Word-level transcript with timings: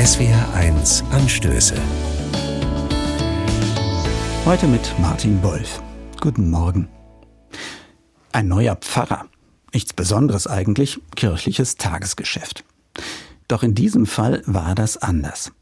SWR1 0.00 1.04
Anstöße. 1.10 1.74
Heute 4.46 4.66
mit 4.66 4.98
Martin 4.98 5.42
Wolf. 5.42 5.82
Guten 6.22 6.48
Morgen. 6.48 6.88
Ein 8.32 8.48
neuer 8.48 8.76
Pfarrer. 8.76 9.26
Nichts 9.74 9.92
Besonderes 9.92 10.46
eigentlich, 10.46 11.02
kirchliches 11.16 11.76
Tagesgeschäft. 11.76 12.64
Doch 13.46 13.62
in 13.62 13.74
diesem 13.74 14.06
Fall 14.06 14.42
war 14.46 14.74
das 14.74 14.96
anders. 14.96 15.52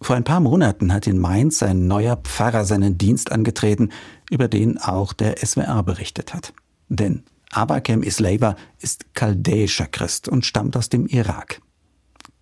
Vor 0.00 0.14
ein 0.14 0.22
paar 0.22 0.38
Monaten 0.38 0.92
hat 0.92 1.08
in 1.08 1.18
Mainz 1.18 1.60
ein 1.64 1.88
neuer 1.88 2.14
Pfarrer 2.14 2.64
seinen 2.64 2.96
Dienst 2.96 3.32
angetreten, 3.32 3.90
über 4.30 4.46
den 4.46 4.78
auch 4.78 5.12
der 5.12 5.44
SWR 5.44 5.82
berichtet 5.82 6.32
hat. 6.32 6.52
Denn 6.88 7.24
Abakem 7.50 8.04
Isleva 8.04 8.54
ist 8.78 9.14
chaldäischer 9.14 9.86
Christ 9.86 10.28
und 10.28 10.46
stammt 10.46 10.76
aus 10.76 10.90
dem 10.90 11.06
Irak. 11.08 11.60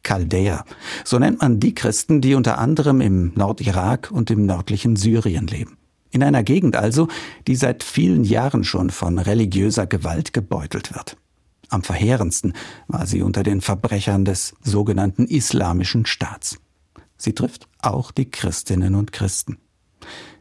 Chaldäer, 0.08 0.64
so 1.04 1.18
nennt 1.18 1.42
man 1.42 1.60
die 1.60 1.74
Christen, 1.74 2.22
die 2.22 2.34
unter 2.34 2.56
anderem 2.56 3.02
im 3.02 3.34
Nordirak 3.34 4.10
und 4.10 4.30
im 4.30 4.46
nördlichen 4.46 4.96
Syrien 4.96 5.46
leben. 5.46 5.76
In 6.10 6.22
einer 6.22 6.42
Gegend 6.42 6.76
also, 6.76 7.08
die 7.46 7.56
seit 7.56 7.82
vielen 7.82 8.24
Jahren 8.24 8.64
schon 8.64 8.88
von 8.88 9.18
religiöser 9.18 9.86
Gewalt 9.86 10.32
gebeutelt 10.32 10.94
wird. 10.94 11.18
Am 11.68 11.82
verheerendsten 11.82 12.54
war 12.86 13.04
sie 13.04 13.20
unter 13.20 13.42
den 13.42 13.60
Verbrechern 13.60 14.24
des 14.24 14.54
sogenannten 14.62 15.26
Islamischen 15.26 16.06
Staats. 16.06 16.56
Sie 17.18 17.34
trifft 17.34 17.68
auch 17.82 18.10
die 18.10 18.30
Christinnen 18.30 18.94
und 18.94 19.12
Christen. 19.12 19.58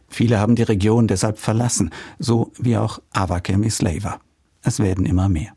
Viele 0.08 0.40
haben 0.40 0.55
die 0.55 0.63
Region 0.63 1.10
deshalb 1.10 1.40
verlassen, 1.40 1.90
so 2.20 2.54
wie 2.58 2.77
auch 2.77 3.02
Avakem 3.12 3.63
Islava. 3.63 4.22
Es 4.62 4.80
werden 4.80 5.05
immer 5.05 5.27
mehr. 5.27 5.57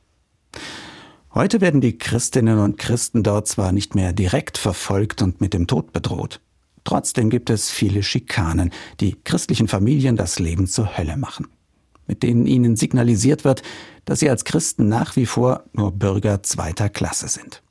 Heute 1.33 1.61
werden 1.61 1.81
die 1.81 1.97
Christinnen 1.97 2.59
und 2.59 2.77
Christen 2.77 3.23
dort 3.23 3.47
zwar 3.47 3.71
nicht 3.71 3.95
mehr 3.95 4.13
direkt 4.13 4.59
verfolgt 4.59 5.23
und 5.23 5.41
mit 5.41 5.55
dem 5.55 5.69
Tod 5.69 5.93
bedroht. 5.93 6.41
Trotzdem 6.83 7.31
gibt 7.31 7.51
es 7.51 7.71
viele 7.71 8.03
Schikanen, 8.03 8.73
die 8.99 9.17
christlichen 9.23 9.69
Familien 9.69 10.17
das 10.17 10.41
Leben 10.41 10.67
zur 10.67 10.99
Hölle 10.99 11.17
machen, 11.17 11.47
mit 12.09 12.25
denen 12.25 12.47
ihnen 12.47 12.75
signalisiert 12.75 13.45
wird, 13.45 13.63
dass 14.07 14.19
sie 14.19 14.29
als 14.29 14.45
Christen 14.45 14.89
nach 14.89 15.15
wie 15.15 15.27
vor 15.27 15.65
nur 15.73 15.93
Bürger 15.93 16.43
zweiter 16.43 16.89
Klasse 16.89 17.29
sind. 17.29 17.63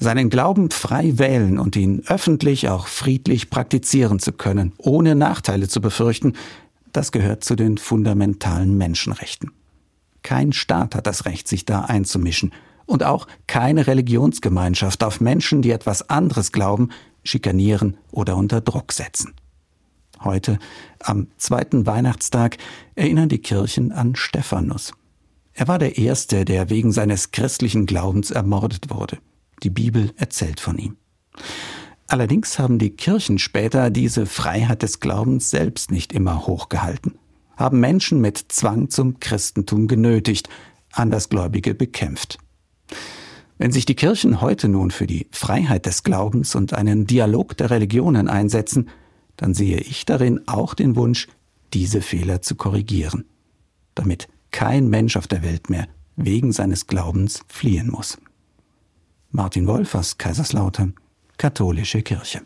Seinen 0.00 0.30
Glauben 0.30 0.72
frei 0.72 1.16
wählen 1.18 1.60
und 1.60 1.76
ihn 1.76 2.02
öffentlich 2.08 2.68
auch 2.68 2.88
friedlich 2.88 3.50
praktizieren 3.50 4.18
zu 4.18 4.32
können, 4.32 4.72
ohne 4.78 5.14
Nachteile 5.14 5.68
zu 5.68 5.80
befürchten, 5.80 6.32
das 6.92 7.12
gehört 7.12 7.44
zu 7.44 7.54
den 7.54 7.78
fundamentalen 7.78 8.76
Menschenrechten. 8.76 9.52
Kein 10.24 10.52
Staat 10.52 10.96
hat 10.96 11.06
das 11.06 11.26
Recht, 11.26 11.46
sich 11.46 11.64
da 11.64 11.82
einzumischen, 11.82 12.52
und 12.86 13.04
auch 13.04 13.28
keine 13.46 13.86
Religionsgemeinschaft 13.86 15.00
darf 15.00 15.20
Menschen, 15.20 15.62
die 15.62 15.70
etwas 15.70 16.10
anderes 16.10 16.50
glauben, 16.50 16.88
schikanieren 17.22 17.96
oder 18.10 18.36
unter 18.36 18.60
Druck 18.60 18.92
setzen. 18.92 19.34
Heute, 20.22 20.58
am 21.00 21.28
zweiten 21.36 21.86
Weihnachtstag, 21.86 22.58
erinnern 22.94 23.28
die 23.28 23.38
Kirchen 23.38 23.92
an 23.92 24.16
Stephanus. 24.16 24.92
Er 25.52 25.68
war 25.68 25.78
der 25.78 25.98
Erste, 25.98 26.44
der 26.44 26.68
wegen 26.70 26.90
seines 26.92 27.30
christlichen 27.30 27.86
Glaubens 27.86 28.30
ermordet 28.30 28.90
wurde. 28.90 29.18
Die 29.62 29.70
Bibel 29.70 30.12
erzählt 30.16 30.60
von 30.60 30.78
ihm. 30.78 30.96
Allerdings 32.06 32.58
haben 32.58 32.78
die 32.78 32.90
Kirchen 32.90 33.38
später 33.38 33.90
diese 33.90 34.26
Freiheit 34.26 34.82
des 34.82 35.00
Glaubens 35.00 35.50
selbst 35.50 35.90
nicht 35.90 36.12
immer 36.12 36.46
hochgehalten, 36.46 37.18
haben 37.56 37.80
Menschen 37.80 38.20
mit 38.20 38.38
Zwang 38.48 38.90
zum 38.90 39.20
Christentum 39.20 39.88
genötigt, 39.88 40.48
Andersgläubige 40.92 41.74
bekämpft. 41.74 42.38
Wenn 43.58 43.72
sich 43.72 43.86
die 43.86 43.94
Kirchen 43.94 44.40
heute 44.40 44.68
nun 44.68 44.90
für 44.90 45.06
die 45.06 45.28
Freiheit 45.30 45.86
des 45.86 46.02
Glaubens 46.02 46.54
und 46.54 46.74
einen 46.74 47.06
Dialog 47.06 47.56
der 47.56 47.70
Religionen 47.70 48.28
einsetzen, 48.28 48.88
dann 49.36 49.54
sehe 49.54 49.78
ich 49.78 50.04
darin 50.04 50.40
auch 50.46 50.74
den 50.74 50.96
Wunsch, 50.96 51.28
diese 51.72 52.02
Fehler 52.02 52.42
zu 52.42 52.54
korrigieren, 52.54 53.24
damit 53.94 54.28
kein 54.50 54.88
Mensch 54.88 55.16
auf 55.16 55.26
der 55.26 55.42
Welt 55.42 55.70
mehr 55.70 55.88
wegen 56.16 56.52
seines 56.52 56.86
Glaubens 56.86 57.40
fliehen 57.48 57.90
muss. 57.90 58.18
Martin 59.30 59.66
Wolf 59.66 59.94
aus 59.96 60.18
Kaiserslautern, 60.18 60.94
Katholische 61.36 62.02
Kirche. 62.02 62.42